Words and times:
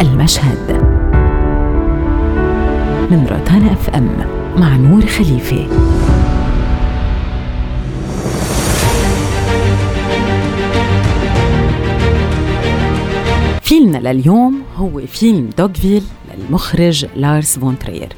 المشهد. 0.00 0.72
من 3.10 3.26
روتانا 3.30 3.72
أف 3.72 3.90
أم 3.90 4.08
مع 4.56 4.76
نور 4.76 5.06
خليفه 5.06 5.66
فيلمنا 13.62 14.12
لليوم 14.12 14.62
هو 14.76 15.00
فيلم 15.06 15.50
دوغفيل 15.58 16.02
للمخرج 16.34 17.06
لارس 17.16 17.58
فون 17.58 17.78
ترير. 17.78 18.08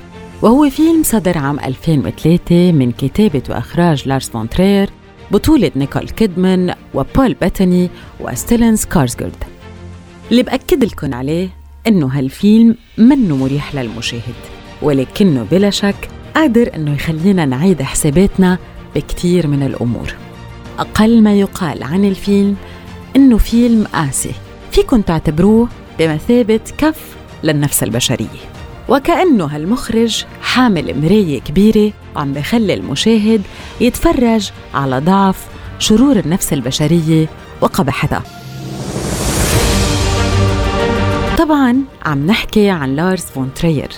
وهو 0.42 0.70
فيلم 0.70 1.02
صدر 1.02 1.38
عام 1.38 1.60
2003 1.60 2.72
من 2.72 2.92
كتابة 2.92 3.42
وإخراج 3.50 4.08
لارس 4.08 4.28
فون 4.28 4.48
ترير 4.48 4.90
بطولة 5.30 5.70
نيكول 5.76 6.08
كيدمان 6.08 6.74
وبول 6.94 7.34
بيتاني 7.34 7.90
وستيلن 8.20 8.76
سكارسجارد 8.76 9.44
اللي 10.30 10.42
بأكد 10.42 10.84
لكم 10.84 11.14
عليه 11.14 11.57
إنه 11.88 12.06
هالفيلم 12.06 12.76
منه 12.98 13.36
مريح 13.36 13.74
للمشاهد 13.74 14.34
ولكنه 14.82 15.46
بلا 15.50 15.70
شك 15.70 16.08
قادر 16.34 16.70
إنه 16.74 16.94
يخلينا 16.94 17.46
نعيد 17.46 17.82
حساباتنا 17.82 18.58
بكتير 18.94 19.46
من 19.46 19.62
الأمور. 19.62 20.14
أقل 20.78 21.22
ما 21.22 21.34
يقال 21.34 21.82
عن 21.82 22.04
الفيلم 22.04 22.56
إنه 23.16 23.38
فيلم 23.38 23.84
قاسي 23.84 24.32
فيكن 24.72 25.04
تعتبروه 25.04 25.68
بمثابة 25.98 26.60
كف 26.78 27.16
للنفس 27.42 27.82
البشرية. 27.82 28.48
وكأنه 28.88 29.44
هالمخرج 29.44 30.24
حامل 30.42 31.00
مراية 31.00 31.40
كبيرة 31.40 31.92
وعم 32.16 32.32
بخلي 32.32 32.74
المشاهد 32.74 33.42
يتفرج 33.80 34.50
على 34.74 34.98
ضعف 34.98 35.46
شرور 35.78 36.18
النفس 36.18 36.52
البشرية 36.52 37.26
وقبحتها. 37.60 38.37
طبعا 41.38 41.76
عم 42.04 42.26
نحكي 42.26 42.70
عن 42.70 42.96
لارس 42.96 43.24
فون 43.24 43.50
ترير 43.54 43.88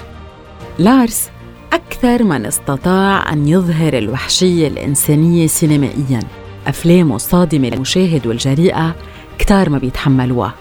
لارس 0.79 1.31
أكثر 1.73 2.23
من 2.23 2.47
استطاع 2.47 3.33
أن 3.33 3.49
يظهر 3.49 3.99
الوحشية 3.99 4.69
الإنسانية 4.69 5.47
سينمائياً. 5.47 6.21
أفلامه 6.67 7.17
الصادمة 7.17 7.69
للمشاهد 7.69 8.27
والجريئة 8.27 8.95
كتار 9.39 9.71
ما 9.71 9.79
بيتحملوها 9.79 10.55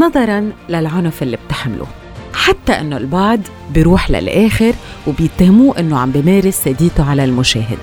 نظراً 0.00 0.52
للعنف 0.68 1.22
اللي 1.22 1.38
بتحمله. 1.46 1.86
حتى 2.34 2.72
أنه 2.72 2.96
البعض 2.96 3.40
بيروح 3.74 4.10
للآخر 4.10 4.74
وبيتهموه 5.06 5.78
أنه 5.78 5.98
عم 5.98 6.10
بمارس 6.10 6.54
سديته 6.54 7.10
على 7.10 7.24
المشاهد 7.24 7.78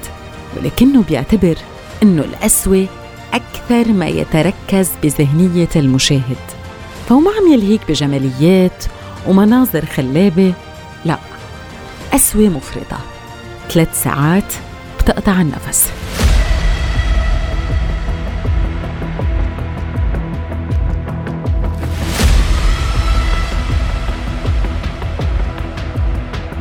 ولكنه 0.58 1.03
بيعتبر 1.03 1.56
أنه 2.03 2.22
الأسوة 2.22 2.88
أكثر 3.34 3.91
ما 3.91 4.08
يتركز 4.08 4.89
بذهنية 5.03 5.69
المشاهد. 5.75 6.59
فهو 7.10 7.20
ما 7.20 7.32
عم 7.32 7.54
يلهيك 7.54 7.82
بجماليات 7.90 8.86
ومناظر 9.28 9.86
خلابة 9.86 10.54
لا 11.06 11.18
أسوة 12.14 12.50
مفرطة. 12.50 12.98
ثلاث 13.70 14.04
ساعات 14.04 14.54
بتقطع 15.00 15.42
النفس. 15.42 15.90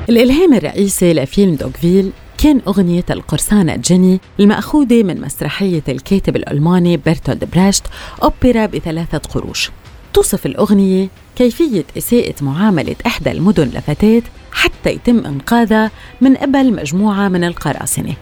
الإلهام 0.09 0.55
الرئيسي 0.55 1.13
لفيلم 1.13 1.55
دوغفيل 1.55 2.13
كان 2.39 2.61
أغنية 2.67 3.05
القرصانة 3.11 3.77
جيني 3.77 4.21
المأخوذة 4.41 5.03
من 5.03 5.21
مسرحية 5.21 5.83
الكاتب 5.89 6.37
الألماني 6.37 6.97
برتولد 6.97 7.45
براشت 7.45 7.83
أوبرا 8.23 8.67
بثلاثة 8.67 9.19
قروش. 9.19 9.71
توصف 10.15 10.47
الأغنية 10.47 11.09
كيفية 11.37 11.85
إساءة 11.99 12.35
معاملة 12.41 12.97
إحدى 13.07 13.31
المدن 13.31 13.65
لفتاة 13.65 14.23
حتى 14.53 14.91
يتم 14.91 15.27
إنقاذها 15.27 15.91
من 16.21 16.37
قبل 16.37 16.73
مجموعة 16.73 17.29
من 17.29 17.45
القراصنة. 17.45 18.15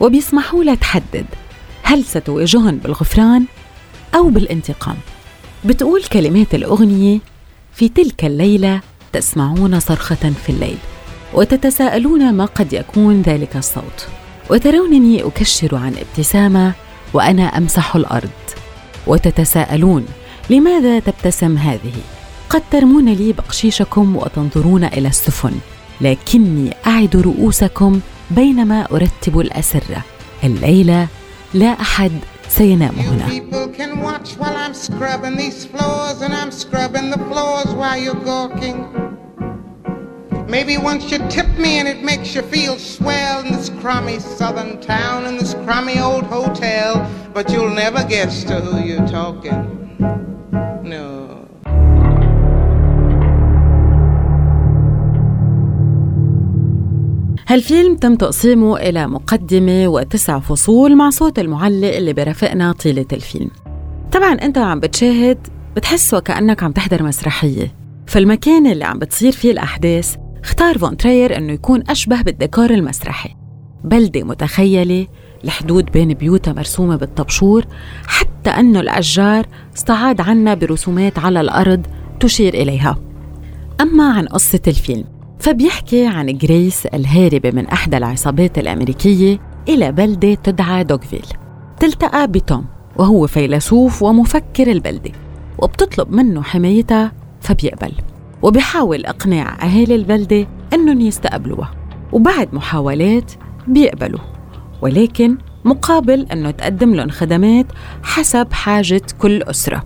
وبيسمحوا 0.00 0.64
لها 0.64 0.74
تحدد 0.74 1.26
هل 1.82 2.04
ستواجههم 2.04 2.76
بالغفران 2.76 3.44
أو 4.14 4.28
بالانتقام. 4.30 4.96
بتقول 5.64 6.02
كلمات 6.02 6.54
الأغنية 6.54 7.18
في 7.74 7.88
تلك 7.88 8.24
الليلة 8.24 8.80
تسمعون 9.12 9.80
صرخة 9.80 10.32
في 10.46 10.48
الليل 10.48 10.78
وتتساءلون 11.34 12.32
ما 12.32 12.44
قد 12.44 12.72
يكون 12.72 13.22
ذلك 13.22 13.56
الصوت. 13.56 14.06
وترونني 14.50 15.22
أكشر 15.22 15.76
عن 15.76 15.94
ابتسامة 15.94 16.72
وأنا 17.14 17.42
أمسح 17.42 17.96
الأرض. 17.96 18.30
وتتساءلون 19.06 20.06
لماذا 20.50 20.98
تبتسم 20.98 21.56
هذه؟ 21.56 21.92
قد 22.50 22.62
ترمون 22.70 23.08
لي 23.08 23.32
بقشيشكم 23.32 24.16
وتنظرون 24.16 24.84
إلى 24.84 25.08
السفن 25.08 25.52
لكني 26.00 26.76
أعد 26.86 27.16
رؤوسكم 27.16 28.00
بينما 28.30 28.86
أرتب 28.92 29.40
الاسره 29.40 30.04
الليلة 30.44 31.08
لا 31.54 31.80
أحد 31.80 32.12
سينام 32.48 32.94
هنا. 32.98 33.42
Maybe 40.48 40.76
once 40.76 41.10
you 41.10 41.18
tip 41.36 41.50
me 41.64 41.78
and 41.80 41.88
it 41.88 42.00
makes 42.10 42.34
you 42.34 42.42
feel 42.42 42.76
swell 42.76 43.40
in 43.42 43.48
this 43.56 43.70
crummy 43.80 44.18
southern 44.18 44.72
town 44.82 45.24
in 45.24 45.34
this 45.38 45.54
crummy 45.64 45.98
old 45.98 46.24
hotel, 46.24 46.88
but 47.34 47.50
you'll 47.50 47.74
never 47.74 48.04
guess 48.04 48.44
to 48.44 48.60
who 48.60 48.78
you're 48.88 49.08
talking. 49.08 49.60
No. 50.82 51.22
هالفيلم 57.46 57.96
تم 57.96 58.14
تقسيمه 58.14 58.76
إلى 58.76 59.06
مقدمة 59.06 59.88
وتسع 59.88 60.38
فصول 60.38 60.96
مع 60.96 61.10
صوت 61.10 61.38
المعلق 61.38 61.96
اللي 61.96 62.12
برافقنا 62.12 62.72
طيلة 62.72 63.06
الفيلم 63.12 63.50
طبعا 64.12 64.32
أنت 64.32 64.58
عم 64.58 64.80
بتشاهد 64.80 65.38
بتحس 65.76 66.14
وكأنك 66.14 66.62
عم 66.62 66.72
تحضر 66.72 67.02
مسرحية 67.02 67.74
فالمكان 68.06 68.66
اللي 68.66 68.84
عم 68.84 68.98
بتصير 68.98 69.32
فيه 69.32 69.50
الأحداث 69.50 70.16
اختار 70.44 70.78
فون 70.78 70.96
ترير 70.96 71.36
أنه 71.36 71.52
يكون 71.52 71.82
أشبه 71.90 72.22
بالديكور 72.22 72.70
المسرحي 72.70 73.30
بلدة 73.84 74.22
متخيلة 74.22 75.06
الحدود 75.44 75.92
بين 75.92 76.14
بيوتها 76.14 76.52
مرسومة 76.52 76.96
بالطبشور 76.96 77.64
حتى 78.06 78.50
أنه 78.50 78.80
الأشجار 78.80 79.46
استعاض 79.76 80.20
عنها 80.20 80.54
برسومات 80.54 81.18
على 81.18 81.40
الأرض 81.40 81.86
تشير 82.20 82.54
إليها. 82.54 82.98
أما 83.80 84.12
عن 84.12 84.26
قصة 84.26 84.60
الفيلم 84.66 85.04
فبيحكي 85.38 86.06
عن 86.06 86.26
جريس 86.26 86.86
الهاربة 86.86 87.50
من 87.50 87.66
أحدى 87.66 87.96
العصابات 87.96 88.58
الأمريكية 88.58 89.38
إلى 89.68 89.92
بلدة 89.92 90.34
تدعى 90.34 90.84
دوغفيل. 90.84 91.26
تلتقى 91.80 92.26
بتوم 92.26 92.64
وهو 92.96 93.26
فيلسوف 93.26 94.02
ومفكر 94.02 94.72
البلدة 94.72 95.10
وبتطلب 95.58 96.12
منه 96.12 96.42
حمايتها 96.42 97.12
فبيقبل 97.40 97.92
وبحاول 98.42 99.06
إقناع 99.06 99.64
أهالي 99.64 99.94
البلدة 99.94 100.46
أنهم 100.72 101.00
يستقبلوها 101.00 101.74
وبعد 102.12 102.54
محاولات 102.54 103.32
بيقبلوا. 103.68 104.31
ولكن 104.82 105.38
مقابل 105.64 106.26
أنه 106.32 106.50
تقدم 106.50 106.94
لهم 106.94 107.08
خدمات 107.08 107.66
حسب 108.02 108.52
حاجة 108.52 109.02
كل 109.18 109.42
أسرة. 109.42 109.84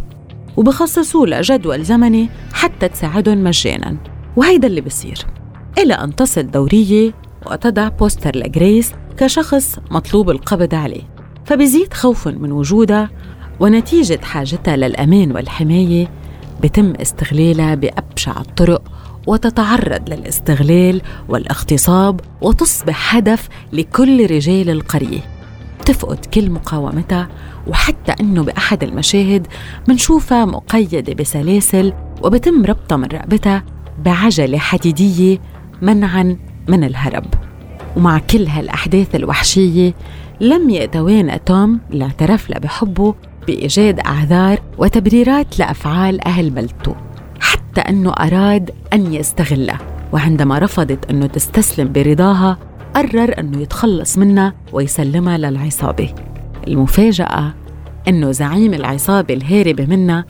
وبخصصوا 0.57 1.27
لها 1.27 1.41
جدول 1.41 1.85
زمني 1.85 2.29
حتى 2.53 2.89
تساعدهم 2.89 3.45
مجانا. 3.45 3.97
وهيدا 4.37 4.67
اللي 4.67 4.81
بصير. 4.81 5.19
إلى 5.79 5.95
أن 5.95 6.17
تصل 6.17 6.51
دورية 6.51 7.13
وتضع 7.47 7.89
بوستر 7.89 8.37
لجريس 8.37 8.93
كشخص 9.17 9.79
مطلوب 9.91 10.31
القبض 10.31 10.75
عليه. 10.75 11.03
فبزيد 11.45 11.95
خوف 11.95 12.29
من 12.29 12.53
وجودها 12.53 13.11
ونتيجة 13.61 14.21
حاجتها 14.23 14.77
للأمان 14.77 15.33
والحماية 15.33 16.11
بتم 16.63 16.93
استغلالها 17.01 17.75
بأبشع 17.75 18.41
الطرق 18.41 18.83
وتتعرض 19.27 20.09
للاستغلال 20.09 21.03
والاغتصاب 21.29 22.21
وتصبح 22.41 23.17
هدف 23.17 23.49
لكل 23.73 24.31
رجال 24.31 24.71
القرية. 24.71 25.21
تفقد 25.85 26.25
كل 26.25 26.51
مقاومتها 26.51 27.29
وحتى 27.67 28.13
أنه 28.21 28.43
بأحد 28.43 28.83
المشاهد 28.83 29.47
منشوفها 29.89 30.45
مقيدة 30.45 31.15
بسلاسل 31.15 31.93
وبتم 32.23 32.65
ربطها 32.65 32.97
من 32.97 33.05
رقبتها 33.05 33.65
بعجلة 34.05 34.59
حديدية 34.59 35.39
منعا 35.83 36.37
من 36.69 36.85
الهرب. 36.85 37.25
ومع 37.97 38.19
كل 38.19 38.47
هالأحداث 38.47 39.15
الوحشية 39.15 39.95
لم 40.41 40.71
يتوانى 40.71 41.39
توم 41.39 41.81
اللي 41.91 42.05
اعترف 42.05 42.51
له 42.51 42.59
بحبه 42.59 43.15
بإيجاد 43.47 44.01
أعذار 44.01 44.59
وتبريرات 44.79 45.59
لأفعال 45.59 46.27
أهل 46.27 46.51
بلدته 46.51 46.97
حتى 47.41 47.81
أنه 47.81 48.11
أراد 48.11 48.71
أن 48.93 49.15
يستغلها 49.15 49.79
وعندما 50.13 50.59
رفضت 50.59 51.11
أنه 51.11 51.27
تستسلم 51.27 51.93
برضاها 51.93 52.59
قرر 52.95 53.35
أنه 53.39 53.61
يتخلص 53.63 54.19
منها 54.19 54.55
ويسلمها 54.73 55.39
للعصابة. 55.39 56.15
المفاجأة 56.69 57.55
أنه 58.09 58.31
زعيم 58.31 58.75
العصابة 58.75 59.35
الهاربة 59.35 59.87
منها 59.87 60.25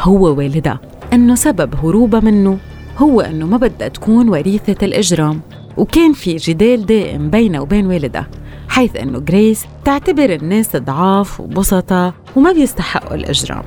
هو 0.00 0.34
والدها. 0.38 0.80
أنه 1.12 1.34
سبب 1.34 1.74
هروبها 1.74 2.20
منه 2.20 2.58
هو 2.98 3.20
أنه 3.20 3.46
ما 3.46 3.56
بدها 3.56 3.88
تكون 3.88 4.28
وريثة 4.28 4.86
الإجرام. 4.86 5.40
وكان 5.76 6.12
في 6.12 6.36
جدال 6.36 6.86
دائم 6.86 7.30
بينه 7.30 7.60
وبين 7.60 7.86
والدها 7.86 8.26
حيث 8.68 8.96
أنه 8.96 9.18
جريس 9.18 9.66
تعتبر 9.84 10.34
الناس 10.34 10.76
ضعاف 10.76 11.40
وبسطة 11.40 12.14
وما 12.38 12.52
بيستحقوا 12.52 13.14
الإجرام. 13.14 13.62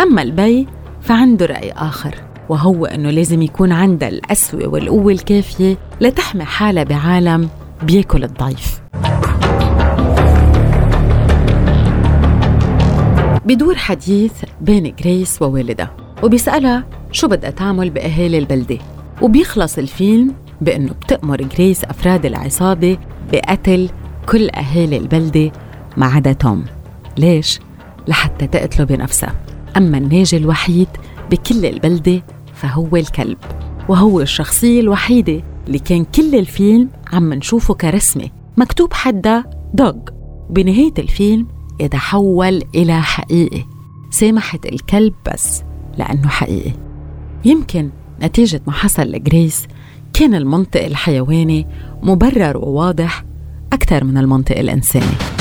أما 0.00 0.22
البي 0.22 0.66
فعنده 1.02 1.46
رأي 1.46 1.72
آخر 1.72 2.14
وهو 2.48 2.86
أنه 2.86 3.10
لازم 3.10 3.42
يكون 3.42 3.72
عندها 3.72 4.08
الأسوة 4.08 4.66
والقوة 4.66 5.12
الكافية 5.12 5.76
لتحمي 6.00 6.44
حالها 6.44 6.84
بعالم 6.84 7.48
بيأكل 7.82 8.24
الضعيف. 8.24 8.80
بدور 13.46 13.74
حديث 13.74 14.32
بين 14.60 14.94
جريس 14.98 15.42
ووالدها 15.42 15.96
وبيسألها 16.22 16.84
شو 17.12 17.28
بدها 17.28 17.50
تعمل 17.50 17.90
بأهالي 17.90 18.38
البلدة 18.38 18.78
وبيخلص 19.22 19.78
الفيلم 19.78 20.34
بأنه 20.60 20.92
بتأمر 20.92 21.42
جريس 21.42 21.84
أفراد 21.84 22.26
العصابة 22.26 22.98
بقتل 23.32 23.88
كل 24.28 24.50
أهالي 24.50 24.96
البلدة 24.96 25.52
ما 25.96 26.06
عدا 26.06 26.32
توم. 26.32 26.64
ليش؟ 27.18 27.60
لحتى 28.08 28.46
تقتله 28.46 28.84
بنفسها 28.84 29.34
أما 29.76 29.98
الناجي 29.98 30.36
الوحيد 30.36 30.88
بكل 31.30 31.66
البلدة 31.66 32.22
فهو 32.54 32.96
الكلب 32.96 33.38
وهو 33.88 34.20
الشخصية 34.20 34.80
الوحيدة 34.80 35.42
اللي 35.66 35.78
كان 35.78 36.04
كل 36.04 36.34
الفيلم 36.34 36.88
عم 37.12 37.34
نشوفه 37.34 37.74
كرسمة 37.74 38.28
مكتوب 38.56 38.92
حدا 38.92 39.44
dog. 39.74 39.94
بنهاية 40.50 40.94
الفيلم 40.98 41.46
يتحول 41.80 42.62
إلى 42.74 43.02
حقيقي 43.02 43.64
سامحت 44.10 44.66
الكلب 44.66 45.14
بس 45.32 45.62
لأنه 45.98 46.28
حقيقي 46.28 46.72
يمكن 47.44 47.90
نتيجة 48.22 48.60
ما 48.66 48.72
حصل 48.72 49.02
لجريس 49.02 49.66
كان 50.12 50.34
المنطق 50.34 50.84
الحيواني 50.84 51.66
مبرر 52.02 52.56
وواضح 52.56 53.24
أكثر 53.72 54.04
من 54.04 54.18
المنطق 54.18 54.58
الإنساني. 54.58 55.35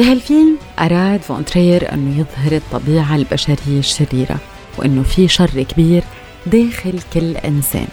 بهالفيلم 0.00 0.56
أراد 0.78 1.22
فونترير 1.22 1.94
أنه 1.94 2.18
يظهر 2.20 2.56
الطبيعة 2.56 3.16
البشرية 3.16 3.78
الشريرة 3.78 4.36
وأنه 4.78 5.02
في 5.02 5.28
شر 5.28 5.62
كبير 5.62 6.04
داخل 6.46 7.00
كل 7.14 7.36
إنسان. 7.36 7.86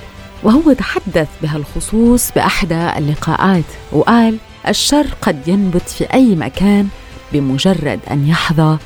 وهو 0.44 0.74
تحدث 0.74 1.28
بهالخصوص 1.42 2.32
بأحدى 2.32 2.98
اللقاءات 2.98 3.64
وقال 3.92 4.38
الشر 4.68 5.08
قد 5.22 5.48
ينبت 5.48 5.90
في 5.90 6.04
أي 6.14 6.36
مكان 6.36 6.88
بمجرد 7.34 8.00
أن 8.12 8.28
يحظى 8.28 8.78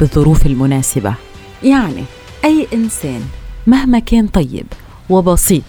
بالظروف 0.00 0.46
المناسبة. 0.46 1.14
يعني 1.62 2.04
أي 2.44 2.66
إنسان 2.72 3.22
مهما 3.66 3.98
كان 3.98 4.26
طيب 4.26 4.66
وبسيط 5.10 5.64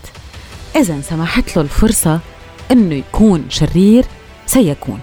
إذا 0.75 1.01
سمحت 1.01 1.57
له 1.57 1.61
الفرصة 1.63 2.19
أنه 2.71 2.95
يكون 2.95 3.45
شرير 3.49 4.05
سيكون. 4.45 4.99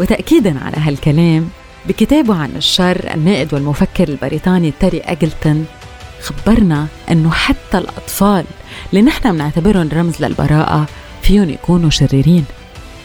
وتأكيدا 0.00 0.58
على 0.64 0.76
هالكلام 0.76 1.48
بكتابه 1.88 2.34
عن 2.34 2.50
الشر 2.56 3.14
النائد 3.14 3.54
والمفكر 3.54 4.08
البريطاني 4.08 4.72
تيري 4.80 5.00
أجلتون 5.00 5.66
خبرنا 6.20 6.86
أنه 7.10 7.30
حتى 7.30 7.78
الأطفال 7.78 8.44
اللي 8.90 9.02
نحن 9.02 9.32
بنعتبرهم 9.32 9.88
رمز 9.92 10.22
للبراءة 10.24 10.86
فيهم 11.22 11.50
يكونوا 11.50 11.90
شريرين. 11.90 12.44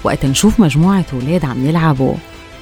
وقت 0.04 0.26
نشوف 0.26 0.60
مجموعة 0.60 1.06
أولاد 1.14 1.46
عم 1.46 1.66
يلعبوا 1.66 2.14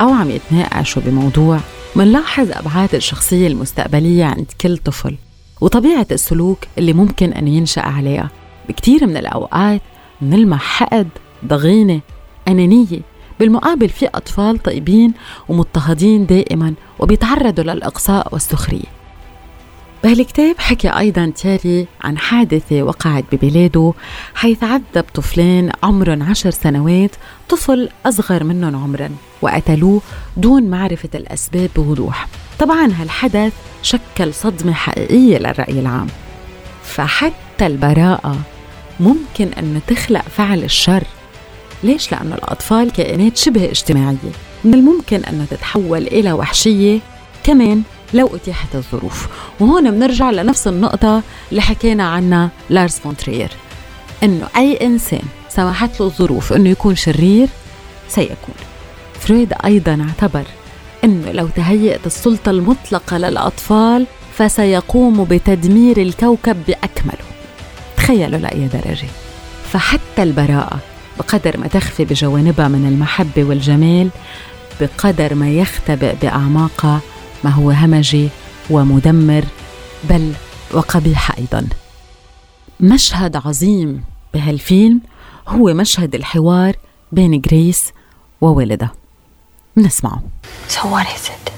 أو 0.02 0.10
عم 0.10 0.32
يتناقشوا 0.32 1.02
بموضوع 1.06 1.60
منلاحظ 1.96 2.52
أبعاد 2.52 2.96
الشخصية 2.96 3.48
المستقبلية 3.48 4.26
عند 4.26 4.52
كل 4.62 4.78
طفل 4.78 5.16
وطبيعة 5.62 6.08
السلوك 6.12 6.60
اللي 6.78 6.94
ممكن 6.94 7.34
أن 7.34 7.48
ينشأ 7.48 7.82
عليها. 7.82 8.30
بكتير 8.70 9.08
من 9.08 9.18
الأوقات 9.18 9.82
نلمح 10.22 10.62
حقد 10.62 11.08
ضغينة 11.46 12.02
أنانية 12.48 13.00
بالمقابل 13.42 13.90
في 13.90 14.08
أطفال 14.08 14.64
طيبين 14.64 15.14
ومضطهدين 15.50 16.26
دائما 16.26 16.74
وبيتعرضوا 17.00 17.64
للإقصاء 17.64 18.28
والسخرية. 18.34 18.92
بهالكتاب 20.04 20.56
حكي 20.60 20.90
أيضا 20.90 21.32
تيري 21.36 21.88
عن 22.02 22.18
حادثة 22.18 22.84
وقعت 22.84 23.26
ببلاده 23.32 23.94
حيث 24.36 24.64
عذب 24.64 25.06
طفلين 25.14 25.72
عمرهم 25.84 26.24
عشر 26.24 26.52
سنوات 26.52 27.12
طفل 27.50 27.90
أصغر 28.06 28.44
منهم 28.44 28.76
عمرا 28.76 29.10
وقتلوه 29.42 30.02
دون 30.38 30.64
معرفة 30.64 31.10
الأسباب 31.16 31.70
بوضوح. 31.76 32.28
طبعا 32.60 32.92
هالحدث 33.00 33.54
شكل 33.82 34.34
صدمة 34.34 34.74
حقيقية 34.74 35.38
للرأي 35.38 35.80
العام. 35.80 36.08
فحتى 36.84 37.68
البراءة 37.68 38.38
ممكن 39.00 39.48
أن 39.58 39.82
تخلق 39.88 40.22
فعل 40.22 40.64
الشر. 40.64 41.04
ليش؟ 41.84 42.12
لأن 42.12 42.34
الأطفال 42.34 42.92
كائنات 42.92 43.38
شبه 43.38 43.66
اجتماعية. 43.66 44.32
من 44.64 44.74
الممكن 44.74 45.24
أن 45.24 45.48
تتحول 45.50 46.08
إلى 46.08 46.34
وحشية 46.34 47.00
كمان 47.44 47.84
لو 48.14 48.36
أتيحت 48.36 48.76
الظروف. 48.76 49.28
وهون 49.60 49.92
بنرجع 49.92 50.32
لنفس 50.32 50.68
النقطة 50.68 51.24
اللي 51.50 51.62
حكينا 51.62 52.04
عنها 52.04 52.50
لارس 52.70 53.00
فونترير 53.00 53.50
إنه 54.24 54.48
أي 54.58 54.86
إنسان 54.86 55.24
سمحت 55.50 56.00
له 56.00 56.06
الظروف 56.06 56.54
إنه 56.54 56.70
يكون 56.70 56.96
شرير 56.96 57.48
سيكون. 58.10 58.56
فرويد 59.20 59.54
أيضا 59.66 60.08
اعتبر 60.10 60.44
إنه 61.04 61.32
لو 61.32 61.48
تهيأت 61.48 62.06
السلطة 62.06 62.50
المطلقة 62.50 63.18
للأطفال 63.18 64.06
فسيقوم 64.38 65.24
بتدمير 65.24 66.02
الكوكب 66.02 66.58
بأكمله. 66.68 67.26
تخيلوا 67.98 68.40
لأي 68.40 68.68
درجة. 68.68 69.08
فحتى 69.72 70.24
البراءة 70.24 70.80
بقدر 71.20 71.58
ما 71.58 71.68
تخفي 71.68 72.06
بجوانبها 72.06 72.68
من 72.68 72.88
المحبة 72.88 73.44
والجمال 73.44 74.10
بقدر 74.82 75.36
ما 75.36 75.52
يختبئ 75.52 76.16
بأعماقها 76.22 77.02
ما 77.44 77.50
هو 77.50 77.72
همجي 77.72 78.30
ومدمر 78.70 79.44
بل 80.10 80.34
وقبيح 80.74 81.38
أيضا 81.38 81.68
مشهد 82.80 83.36
عظيم 83.36 84.04
بهالفيلم 84.34 85.02
هو 85.48 85.74
مشهد 85.74 86.16
الحوار 86.16 86.76
بين 87.12 87.42
جريس 87.42 87.92
ووالدها 88.42 88.92
نسمعه 89.78 90.24
So 90.70 90.80
what 90.80 91.08
is 91.18 91.30
it? 91.36 91.52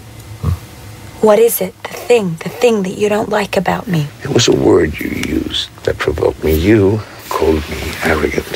What 1.22 1.40
is 1.40 1.62
it? 1.62 1.74
The 1.84 1.98
thing, 2.10 2.26
the 2.46 2.50
thing 2.50 2.76
that 2.84 2.96
you 3.02 3.08
don't 3.08 3.30
like 3.30 3.56
about 3.64 3.88
me? 3.88 4.08
It 4.26 4.32
was 4.38 4.46
a 4.50 4.58
word 4.70 5.00
you 5.00 5.10
used 5.40 5.70
that 5.86 5.96
provoked 5.98 6.44
me. 6.44 6.54
You 6.70 7.00
called 7.30 7.64
me 7.74 7.82
arrogant. 8.12 8.52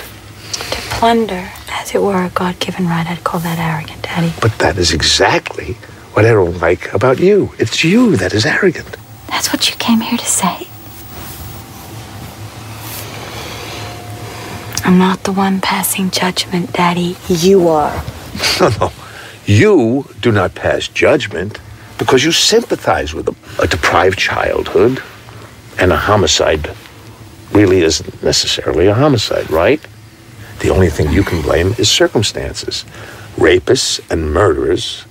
Plunder, 0.98 1.52
as 1.70 1.94
it 1.94 2.02
were 2.02 2.24
a 2.24 2.30
God-given 2.30 2.88
right, 2.88 3.06
I'd 3.06 3.24
call 3.24 3.40
that 3.42 3.60
arrogant, 3.60 4.02
Daddy. 4.02 4.34
But 4.42 4.58
that 4.58 4.80
is 4.80 4.92
exactly 4.92 5.74
what 6.14 6.26
I 6.26 6.30
don't 6.30 6.58
like 6.60 6.92
about 6.92 7.20
you. 7.20 7.52
It's 7.60 7.84
you 7.84 8.16
that 8.16 8.34
is 8.34 8.48
arrogant. 8.48 8.98
That's 9.28 9.54
what 9.54 9.70
you 9.70 9.76
came 9.76 10.02
here 10.02 10.18
to 10.18 10.26
say? 10.26 10.68
I'm 14.84 14.98
not 14.98 15.24
the 15.24 15.32
one 15.32 15.62
passing 15.62 16.10
judgment, 16.10 16.74
Daddy. 16.74 17.16
You 17.28 17.68
are. 17.68 18.04
No, 18.60 18.70
no. 18.82 18.92
You 19.46 20.10
do 20.20 20.32
not 20.32 20.56
pass 20.56 20.88
judgment 20.88 21.60
because 22.00 22.24
you 22.26 22.32
sympathize 22.32 23.14
with 23.14 23.28
them. 23.28 23.36
A 23.62 23.68
deprived 23.68 24.18
childhood 24.18 25.04
and 25.78 25.92
a 25.92 25.96
homicide 25.96 26.72
really 27.52 27.84
isn't 27.84 28.24
necessarily 28.24 28.88
a 28.88 28.96
homicide, 28.96 29.52
right? 29.52 29.80
The 30.60 30.70
only 30.70 30.90
thing 30.90 31.12
you 31.12 31.24
can 31.24 31.42
blame 31.42 31.76
is 31.78 31.90
circumstances. 31.90 32.84
Rapists 33.36 34.00
and 34.10 34.34
murderers 34.34 35.06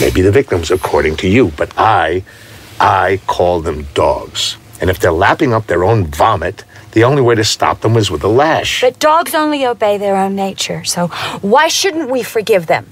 may 0.00 0.10
be 0.10 0.22
the 0.22 0.32
victims 0.32 0.70
according 0.70 1.16
to 1.16 1.28
you, 1.28 1.52
but 1.56 1.72
I, 1.76 2.24
I 2.80 3.20
call 3.26 3.60
them 3.60 3.86
dogs. 3.94 4.56
And 4.80 4.90
if 4.90 4.98
they're 4.98 5.12
lapping 5.12 5.52
up 5.52 5.66
their 5.66 5.84
own 5.84 6.06
vomit, 6.06 6.64
the 6.92 7.04
only 7.04 7.22
way 7.22 7.34
to 7.34 7.44
stop 7.44 7.80
them 7.80 7.96
is 7.96 8.10
with 8.10 8.24
a 8.24 8.28
lash. 8.28 8.80
But 8.80 8.98
dogs 8.98 9.34
only 9.34 9.66
obey 9.66 9.98
their 9.98 10.16
own 10.16 10.34
nature, 10.34 10.84
so 10.84 11.08
why 11.42 11.68
shouldn't 11.68 12.10
we 12.10 12.22
forgive 12.22 12.66
them? 12.66 12.86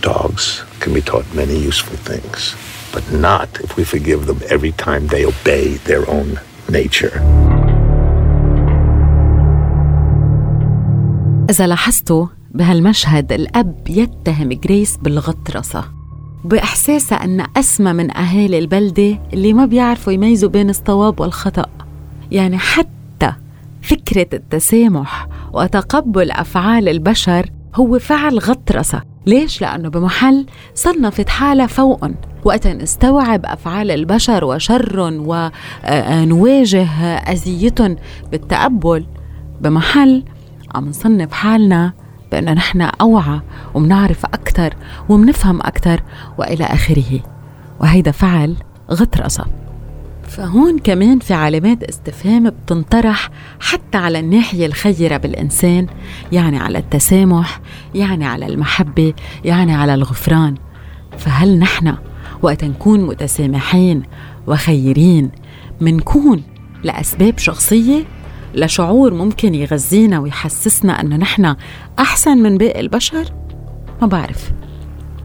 Dogs 0.00 0.62
can 0.80 0.92
be 0.92 1.00
taught 1.00 1.32
many 1.32 1.56
useful 1.56 1.96
things, 1.96 2.56
but 2.92 3.10
not 3.12 3.60
if 3.60 3.76
we 3.76 3.84
forgive 3.84 4.26
them 4.26 4.40
every 4.48 4.72
time 4.72 5.06
they 5.06 5.24
obey 5.24 5.74
their 5.74 6.08
own 6.10 6.40
nature. 6.68 7.22
إذا 11.50 11.66
لاحظتوا 11.66 12.26
بهالمشهد 12.50 13.32
الأب 13.32 13.88
يتهم 13.88 14.48
جريس 14.48 14.96
بالغطرسة 14.96 15.84
بإحساسها 16.44 17.24
أن 17.24 17.46
أسمى 17.56 17.92
من 17.92 18.16
أهالي 18.16 18.58
البلدة 18.58 19.18
اللي 19.32 19.52
ما 19.52 19.66
بيعرفوا 19.66 20.12
يميزوا 20.12 20.50
بين 20.50 20.70
الصواب 20.70 21.20
والخطأ. 21.20 21.66
يعني 22.32 22.58
حتى 22.58 23.32
فكرة 23.82 24.26
التسامح 24.32 25.28
وتقبل 25.52 26.30
أفعال 26.30 26.88
البشر 26.88 27.50
هو 27.74 27.98
فعل 27.98 28.38
غطرسة. 28.38 29.02
ليش؟ 29.26 29.60
لأنه 29.60 29.88
بمحل 29.88 30.46
صنفت 30.74 31.28
حالها 31.28 31.66
فوقهم 31.66 32.14
وقت 32.44 32.66
نستوعب 32.66 33.46
أفعال 33.46 33.90
البشر 33.90 34.44
وشرهم 34.44 35.24
ونواجه 35.26 36.88
أذيتهم 37.16 37.96
بالتقبل. 38.30 39.06
بمحل 39.60 40.24
عم 40.74 40.88
نصنف 40.88 41.32
حالنا 41.32 41.92
بأنه 42.32 42.52
نحن 42.52 42.80
أوعى 42.80 43.40
ومنعرف 43.74 44.24
أكثر 44.26 44.74
ومنفهم 45.08 45.60
أكثر 45.60 46.02
وإلى 46.38 46.64
آخره. 46.64 47.20
وهيدا 47.80 48.10
فعل 48.10 48.56
غطرسة 48.90 49.44
فهون 50.28 50.78
كمان 50.78 51.18
في 51.18 51.34
علامات 51.34 51.82
استفهام 51.82 52.50
بتنطرح 52.50 53.30
حتى 53.60 53.98
على 53.98 54.18
الناحية 54.18 54.66
الخيرة 54.66 55.16
بالإنسان 55.16 55.86
يعني 56.32 56.58
على 56.58 56.78
التسامح 56.78 57.60
يعني 57.94 58.26
على 58.26 58.46
المحبة 58.46 59.14
يعني 59.44 59.74
على 59.74 59.94
الغفران. 59.94 60.54
فهل 61.18 61.58
نحن 61.58 61.94
وقت 62.42 62.64
نكون 62.64 63.06
متسامحين 63.06 64.02
وخيرين 64.46 65.30
منكون 65.80 66.42
لأسباب 66.82 67.38
شخصية؟ 67.38 68.04
لشعور 68.56 69.14
ممكن 69.14 69.54
يغذينا 69.54 70.18
ويحسسنا 70.18 71.00
أنه 71.00 71.16
نحن 71.16 71.56
أحسن 71.98 72.38
من 72.38 72.58
باقي 72.58 72.80
البشر؟ 72.80 73.24
ما 74.02 74.06
بعرف. 74.06 74.52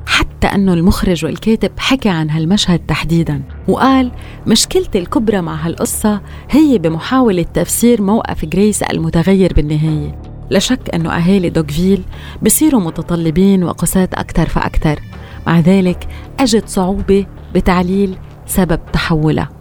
حتى 0.06 0.48
أنه 0.48 0.74
المخرج 0.74 1.26
والكاتب 1.26 1.72
حكى 1.78 2.10
عن 2.10 2.30
هالمشهد 2.30 2.80
تحديدا 2.80 3.42
وقال 3.68 4.12
مشكلتي 4.48 5.00
الكبرى 5.00 5.42
مع 5.42 5.56
هالقصة 5.56 6.22
هي 6.50 6.78
بمحاولة 6.78 7.44
تفسير 7.44 8.02
موقف 8.02 8.46
جريس 8.46 8.84
المتغير 8.84 9.54
بالنهاية. 9.54 10.22
لا 10.50 10.60
شك 10.60 10.96
أنه 10.96 11.10
أهالي 11.18 11.50
دوغفيل 11.50 12.04
بصيروا 12.42 12.82
متطلبين 12.82 13.64
وقساة 13.64 14.10
أكثر 14.14 14.50
فأكثر 14.50 15.00
مع 15.48 15.60
ذلك 15.60 16.08
أجد 16.40 16.68
صعوبة 16.68 17.26
بتعليل 17.56 18.18
سبب 18.46 18.80
تحولها. 18.94 19.61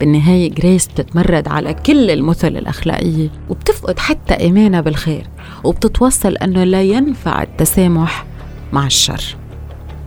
بالنهاية 0.00 0.50
جريس 0.50 0.86
بتتمرد 0.86 1.48
على 1.48 1.74
كل 1.74 2.10
المثل 2.10 2.56
الأخلاقية 2.56 3.28
وبتفقد 3.48 3.98
حتى 3.98 4.34
إيمانها 4.34 4.80
بالخير 4.80 5.26
وبتتوصل 5.64 6.36
أنه 6.36 6.64
لا 6.64 6.82
ينفع 6.82 7.42
التسامح 7.42 8.26
مع 8.72 8.86
الشر. 8.86 9.36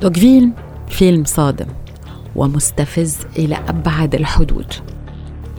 دوغفيل 0.02 0.50
فيلم 0.90 1.24
صادم 1.26 1.68
ومستفز 2.36 3.18
إلى 3.38 3.56
أبعد 3.56 4.16
الحدود. 4.16 4.74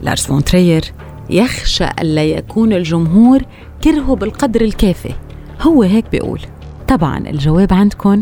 لارس 0.01 0.25
فون 0.25 0.43
ترير 0.43 0.83
يخشى 1.29 1.85
ألا 2.01 2.23
يكون 2.23 2.73
الجمهور 2.73 3.41
كرهه 3.83 4.15
بالقدر 4.15 4.61
الكافي. 4.61 5.13
هو 5.61 5.83
هيك 5.83 6.05
بيقول. 6.11 6.41
طبعا 6.87 7.17
الجواب 7.17 7.73
عندكم 7.73 8.21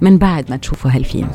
من 0.00 0.18
بعد 0.18 0.50
ما 0.50 0.56
تشوفوا 0.56 0.90
هالفيلم. 0.90 1.30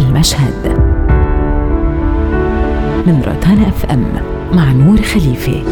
المشهد. 0.00 0.80
من 3.06 3.22
روتانا 3.26 3.68
أف 3.68 3.84
أم 3.84 4.04
مع 4.52 4.72
نور 4.72 5.02
خليفه 5.02 5.62